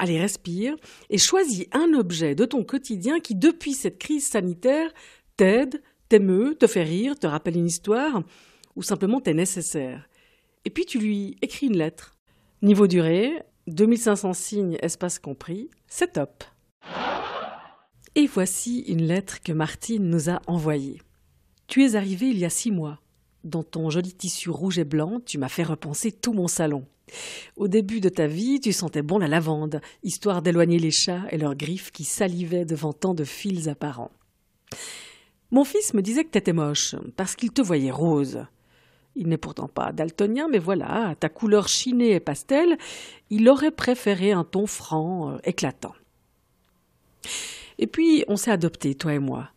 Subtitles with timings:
[0.00, 0.74] allez, respire,
[1.10, 4.90] et choisis un objet de ton quotidien qui, depuis cette crise sanitaire,
[5.36, 8.22] t'aide, t'émeut, te fait rire, te rappelle une histoire,
[8.76, 10.08] ou simplement t'est nécessaire.
[10.64, 12.16] Et puis tu lui écris une lettre.
[12.62, 16.44] Niveau durée, 2500 signes, espace compris, c'est top.
[18.14, 21.00] Et voici une lettre que Martine nous a envoyée.
[21.68, 23.00] Tu es arrivé il y a six mois.
[23.44, 26.84] Dans ton joli tissu rouge et blanc, tu m'as fait repenser tout mon salon.
[27.56, 31.38] Au début de ta vie, tu sentais bon la lavande, histoire d'éloigner les chats et
[31.38, 34.12] leurs griffes qui salivaient devant tant de fils apparents.
[35.50, 38.44] Mon fils me disait que t'étais moche, parce qu'il te voyait rose.
[39.16, 42.78] Il n'est pourtant pas daltonien, mais voilà, ta couleur chinée et pastel,
[43.30, 45.94] il aurait préféré un ton franc, euh, éclatant.
[47.78, 49.50] Et puis, on s'est adoptés, toi et moi.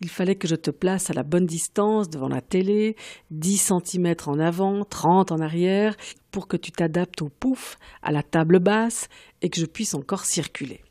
[0.00, 2.96] Il fallait que je te place à la bonne distance devant la télé,
[3.30, 5.96] 10 centimètres en avant, 30 en arrière,
[6.30, 9.08] pour que tu t'adaptes au pouf, à la table basse,
[9.42, 10.82] et que je puisse encore circuler.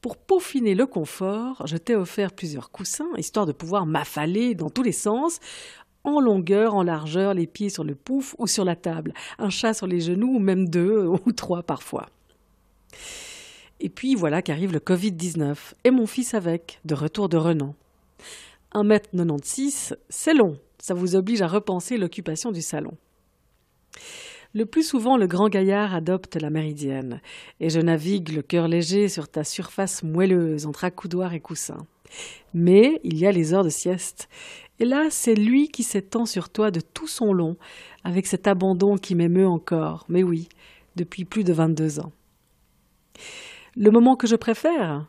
[0.00, 4.82] Pour peaufiner le confort, je t'ai offert plusieurs coussins, histoire de pouvoir m'affaler dans tous
[4.82, 5.40] les sens,
[6.04, 9.74] en longueur, en largeur, les pieds sur le pouf ou sur la table, un chat
[9.74, 12.06] sur les genoux, ou même deux ou trois parfois.
[13.80, 17.74] Et puis voilà qu'arrive le Covid-19, et mon fils avec, de retour de Renan.
[18.74, 22.92] 1m96, c'est long, ça vous oblige à repenser l'occupation du salon.
[24.54, 27.20] Le plus souvent, le grand gaillard adopte la méridienne,
[27.60, 31.78] et je navigue le cœur léger sur ta surface moelleuse entre accoudoir et coussin.
[32.54, 34.28] Mais il y a les heures de sieste,
[34.80, 37.56] et là, c'est lui qui s'étend sur toi de tout son long,
[38.04, 40.48] avec cet abandon qui m'émeut encore, mais oui,
[40.96, 42.12] depuis plus de vingt-deux ans.
[43.80, 45.06] Le moment que je préfère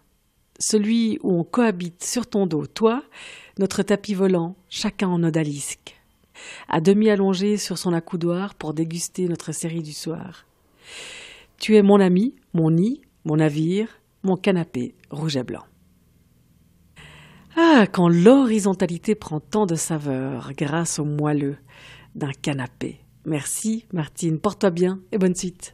[0.60, 3.02] Celui où on cohabite sur ton dos, toi,
[3.58, 6.00] notre tapis volant, chacun en odalisque,
[6.68, 10.46] à demi allongé sur son accoudoir pour déguster notre série du soir.
[11.58, 13.88] Tu es mon ami, mon nid, mon navire,
[14.22, 15.66] mon canapé rouge et blanc.
[17.58, 21.58] Ah, quand l'horizontalité prend tant de saveur grâce au moelleux
[22.14, 23.00] d'un canapé.
[23.26, 24.40] Merci, Martine.
[24.40, 25.74] Porte-toi bien et bonne suite.